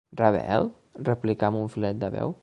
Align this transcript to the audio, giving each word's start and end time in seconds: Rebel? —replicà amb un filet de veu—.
Rebel? 0.19 0.69
—replicà 1.09 1.51
amb 1.51 1.61
un 1.63 1.69
filet 1.75 2.01
de 2.05 2.13
veu—. 2.17 2.39